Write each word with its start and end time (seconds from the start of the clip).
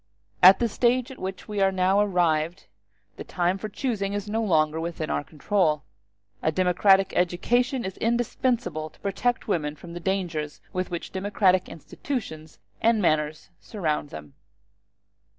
At 0.41 0.57
the 0.57 0.67
stage 0.67 1.11
at 1.11 1.19
which 1.19 1.47
we 1.47 1.61
are 1.61 1.71
now 1.71 1.99
arrived 1.99 2.65
the 3.17 3.23
time 3.23 3.59
for 3.59 3.69
choosing 3.69 4.13
is 4.13 4.27
no 4.27 4.41
longer 4.41 4.79
within 4.79 5.11
our 5.11 5.23
control; 5.23 5.83
a 6.41 6.51
democratic 6.51 7.13
education 7.15 7.85
is 7.85 7.97
indispensable 7.99 8.89
to 8.89 8.99
protect 9.01 9.47
women 9.47 9.75
from 9.75 9.93
the 9.93 9.99
dangers 9.99 10.59
with 10.73 10.89
which 10.89 11.11
democratic 11.11 11.69
institutions 11.69 12.57
and 12.81 12.99
manners 12.99 13.51
surround 13.59 14.09
them. 14.09 14.33